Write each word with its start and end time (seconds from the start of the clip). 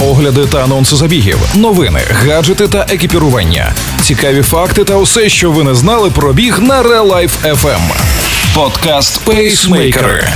огляди 0.00 0.46
та 0.46 0.64
анонси 0.64 0.96
забігів, 0.96 1.38
новини, 1.54 2.00
гаджети 2.10 2.68
та 2.68 2.86
екіпірування, 2.90 3.72
цікаві 4.02 4.42
факти 4.42 4.84
та 4.84 4.96
усе, 4.96 5.28
що 5.28 5.50
ви 5.50 5.64
не 5.64 5.74
знали 5.74 6.10
про 6.10 6.32
біг 6.32 6.58
на 6.60 6.82
Real 6.82 7.12
Life 7.12 7.54
FM. 7.54 7.80
Подкаст 8.54 9.24
Пейсмейкери. 9.24 10.28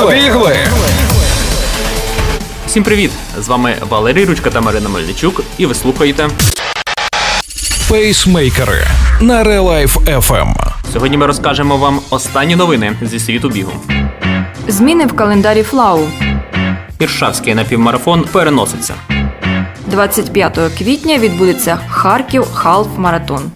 Побігли! 0.00 0.56
Всім 2.66 2.82
привіт! 2.82 3.10
З 3.38 3.48
вами 3.48 3.76
Валерій 3.88 4.24
Ручка 4.24 4.50
та 4.50 4.60
Марина 4.60 4.88
Мельничук, 4.88 5.42
і 5.58 5.66
ви 5.66 5.74
слухаєте. 5.74 6.28
Пейсмейкери 7.88 8.86
на 9.20 9.44
Real 9.44 9.62
Life 9.62 10.20
FM. 10.20 10.54
Сьогодні 10.92 11.16
ми 11.16 11.26
розкажемо 11.26 11.76
вам 11.76 12.00
останні 12.10 12.56
новини 12.56 12.96
зі 13.02 13.20
світу 13.20 13.48
бігу. 13.48 13.72
Зміни 14.68 15.06
в 15.06 15.12
календарі 15.16 15.62
Флау. 15.62 16.00
Іршавський 17.02 17.54
напівмарафон 17.54 18.24
переноситься. 18.32 18.94
25 19.86 20.58
квітня 20.78 21.18
відбудеться 21.18 21.78
Харків 21.88 22.44
Халф 22.52 22.88
Маратон. 22.98 23.50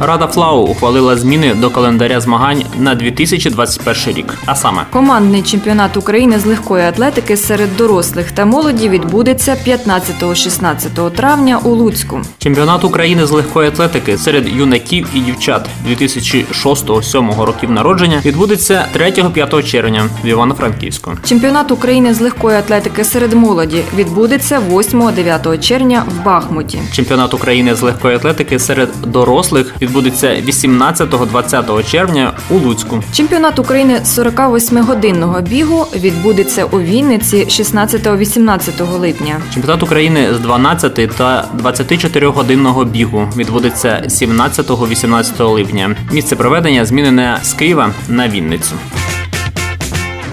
Рада 0.00 0.26
Флау 0.26 0.64
ухвалила 0.64 1.16
зміни 1.16 1.54
до 1.54 1.70
календаря 1.70 2.20
змагань 2.20 2.62
на 2.78 2.94
2021 2.94 4.16
рік. 4.16 4.34
А 4.46 4.54
саме 4.54 4.82
Командний 4.92 5.42
чемпіонат 5.42 5.96
України 5.96 6.38
з 6.38 6.46
легкої 6.46 6.84
атлетики 6.84 7.36
серед 7.36 7.76
дорослих 7.76 8.32
та 8.32 8.44
молоді 8.44 8.88
відбудеться 8.88 9.56
15-16 9.66 11.10
травня 11.10 11.58
у 11.64 11.68
Луцьку. 11.68 12.20
чемпіонат 12.38 12.84
України 12.84 13.26
з 13.26 13.30
легкої 13.30 13.68
атлетики 13.68 14.18
серед 14.18 14.48
юнаків 14.48 15.08
і 15.14 15.20
дівчат 15.20 15.68
2006-2007 15.90 17.42
років 17.44 17.70
народження 17.70 18.20
відбудеться 18.24 18.86
3-5 18.96 19.62
червня 19.62 20.08
в 20.24 20.26
Івано-Франківську. 20.26 21.12
Чемпіонат 21.24 21.70
України 21.70 22.14
з 22.14 22.20
легкої 22.20 22.56
атлетики 22.56 23.04
серед 23.04 23.32
молоді 23.32 23.82
відбудеться 23.96 24.60
8-9 24.70 25.58
червня 25.58 26.04
в 26.06 26.24
Бахмуті. 26.24 26.78
Чемпіонат 26.92 27.34
України 27.34 27.74
з 27.74 27.82
легкої 27.82 28.16
атлетики 28.16 28.58
серед 28.58 28.88
дорослих 29.06 29.74
відбудеться 29.82 29.93
18-20 29.94 31.90
червня 31.90 32.32
у 32.50 32.54
Луцьку. 32.54 33.02
Чемпіонат 33.12 33.58
України 33.58 34.00
з 34.04 34.18
48-годинного 34.18 35.40
бігу 35.40 35.86
відбудеться 35.96 36.64
у 36.64 36.80
Вінниці 36.80 37.36
16-18 37.36 38.98
липня. 38.98 39.40
Чемпіонат 39.54 39.82
України 39.82 40.34
з 40.34 40.40
12 40.40 40.94
та 41.16 41.48
24 41.54 42.26
годинного 42.26 42.84
бігу 42.84 43.28
відбудеться 43.36 44.02
17-18 44.08 45.48
липня. 45.48 45.96
Місце 46.12 46.36
проведення 46.36 46.84
змінене 46.84 47.38
з 47.42 47.52
Києва 47.52 47.90
на 48.08 48.28
Вінницю. 48.28 48.74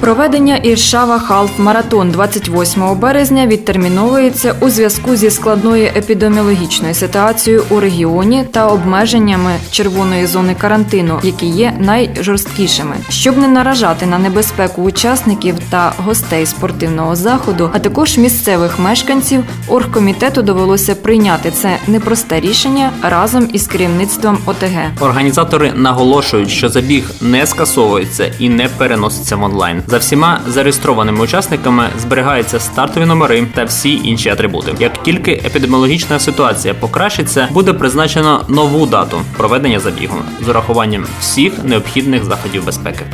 Проведення 0.01 0.57
Іршава 0.57 1.19
Халф 1.19 1.59
Маратон 1.59 2.11
28 2.11 2.99
березня 2.99 3.47
відтерміновується 3.47 4.55
у 4.59 4.69
зв'язку 4.69 5.15
зі 5.15 5.29
складною 5.29 5.85
епідеміологічною 5.85 6.93
ситуацією 6.93 7.63
у 7.69 7.79
регіоні 7.79 8.43
та 8.51 8.67
обмеженнями 8.67 9.51
червоної 9.71 10.25
зони 10.25 10.55
карантину, 10.55 11.19
які 11.23 11.45
є 11.45 11.73
найжорсткішими, 11.79 12.95
щоб 13.09 13.37
не 13.37 13.47
наражати 13.47 14.05
на 14.05 14.17
небезпеку 14.17 14.81
учасників 14.81 15.55
та 15.69 15.93
гостей 15.97 16.45
спортивного 16.45 17.15
заходу, 17.15 17.69
а 17.73 17.79
також 17.79 18.17
місцевих 18.17 18.79
мешканців. 18.79 19.43
Оргкомітету 19.67 20.41
довелося 20.41 20.95
прийняти 20.95 21.51
це 21.51 21.77
непросте 21.87 22.39
рішення 22.39 22.91
разом 23.01 23.49
із 23.53 23.67
керівництвом 23.67 24.37
ОТГ. 24.45 24.77
Організатори 24.99 25.71
наголошують, 25.75 26.49
що 26.49 26.69
забіг 26.69 27.11
не 27.21 27.45
скасовується 27.45 28.31
і 28.39 28.49
не 28.49 28.67
переноситься 28.67 29.35
в 29.35 29.43
онлайн. 29.43 29.83
За 29.91 29.97
всіма 29.97 30.41
зареєстрованими 30.47 31.23
учасниками 31.23 31.89
зберігаються 31.99 32.59
стартові 32.59 33.05
номери 33.05 33.47
та 33.53 33.63
всі 33.63 33.93
інші 34.03 34.29
атрибути. 34.29 34.75
Як 34.79 35.03
тільки 35.03 35.31
епідеміологічна 35.31 36.19
ситуація 36.19 36.73
покращиться, 36.73 37.47
буде 37.51 37.73
призначено 37.73 38.45
нову 38.47 38.85
дату 38.85 39.21
проведення 39.37 39.79
забігу 39.79 40.17
з 40.45 40.49
урахуванням 40.49 41.05
всіх 41.19 41.63
необхідних 41.63 42.23
заходів 42.23 42.65
безпеки. 42.65 43.05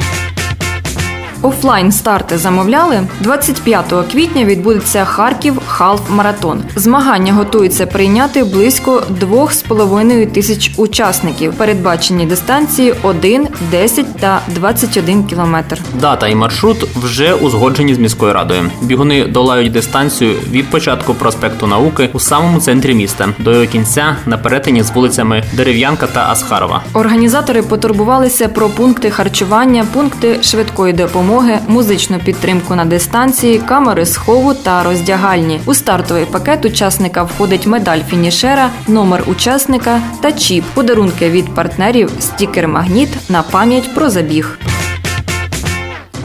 Офлайн 1.47 1.91
старти 1.91 2.37
замовляли 2.37 3.07
25 3.19 3.93
квітня. 4.11 4.45
Відбудеться 4.45 5.05
Харків 5.05 5.61
Халф 5.67 6.01
Маратон. 6.09 6.63
Змагання 6.75 7.33
готуються 7.33 7.85
прийняти 7.85 8.43
близько 8.43 9.03
2,5 9.21 10.31
тисяч 10.31 10.71
учасників. 10.77 11.53
Передбачені 11.53 12.25
дистанції 12.25 12.93
1, 13.03 13.47
10 13.71 14.15
та 14.19 14.41
21 14.47 15.23
кілометр. 15.23 15.81
Дата 16.01 16.27
і 16.27 16.35
маршрут 16.35 16.83
вже 16.95 17.33
узгоджені 17.33 17.95
з 17.95 17.97
міською 17.97 18.33
радою. 18.33 18.71
Бігуни 18.81 19.25
долають 19.27 19.71
дистанцію 19.71 20.35
від 20.51 20.69
початку 20.69 21.13
проспекту 21.13 21.67
науки 21.67 22.09
у 22.13 22.19
самому 22.19 22.59
центрі 22.59 22.93
міста 22.93 23.29
до 23.39 23.53
його 23.53 23.65
кінця 23.65 24.15
на 24.25 24.37
перетині 24.37 24.83
з 24.83 24.91
вулицями 24.91 25.43
Дерев'янка 25.53 26.07
та 26.07 26.27
Асхарова. 26.29 26.83
Організатори 26.93 27.61
потурбувалися 27.61 28.47
про 28.47 28.69
пункти 28.69 29.09
харчування, 29.09 29.85
пункти 29.93 30.43
швидкої 30.43 30.93
допомоги, 30.93 31.36
музичну 31.67 32.19
підтримку 32.19 32.75
на 32.75 32.85
дистанції, 32.85 33.59
камери 33.59 34.05
схову 34.05 34.53
та 34.53 34.83
роздягальні. 34.83 35.59
У 35.65 35.73
стартовий 35.73 36.25
пакет 36.25 36.65
учасника 36.65 37.23
входить 37.23 37.67
медаль 37.67 37.99
фінішера, 38.09 38.69
номер 38.87 39.23
учасника 39.27 40.01
та 40.21 40.31
чіп, 40.31 40.63
подарунки 40.73 41.29
від 41.29 41.55
партнерів, 41.55 42.11
стікер-магніт 42.19 43.09
на 43.29 43.43
пам'ять 43.43 43.95
про 43.95 44.09
забіг. 44.09 44.59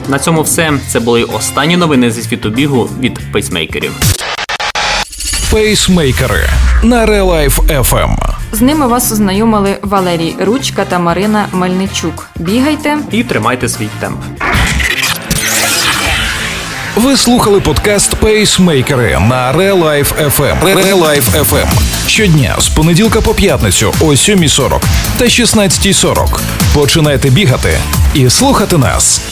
На 0.09 0.19
цьому 0.19 0.43
все. 0.43 0.73
Це 0.89 1.01
були 1.01 1.25
останні 1.25 1.77
новини 1.77 2.11
зі 2.11 2.23
світу 2.23 2.51
бігу 2.51 2.89
від 3.01 3.33
пейсмейкерів. 3.33 3.93
Пейсмейкери 5.51 6.49
на 6.83 7.07
Real 7.07 7.27
Life 7.27 7.83
FM. 7.83 8.32
З 8.53 8.61
ними 8.61 8.87
вас 8.87 9.13
ознайомили 9.13 9.79
Валерій 9.83 10.35
Ручка 10.41 10.85
та 10.85 10.99
Марина 10.99 11.47
Мельничук. 11.53 12.29
Бігайте! 12.37 12.99
І 13.11 13.25
тримайте 13.25 13.69
свій 13.69 13.89
темп. 14.01 14.19
Ви 16.97 17.17
слухали 17.17 17.61
подкаст 17.61 18.15
Пейсмейкери 18.15 19.19
на 19.29 19.53
Real 19.53 19.85
Life 19.85 20.31
FM. 20.37 20.63
Real 20.63 20.99
Life 21.03 21.45
FM. 21.51 21.69
Щодня 22.07 22.57
з 22.59 22.69
понеділка 22.69 23.21
по 23.21 23.35
п'ятницю 23.35 23.95
о 24.01 24.05
7.40 24.05 24.81
та 25.19 25.25
16.40. 25.25 26.41
Починайте 26.75 27.31
бігати 27.31 27.79
і 28.15 28.31
слухати 28.31 28.79
нас. 28.79 29.32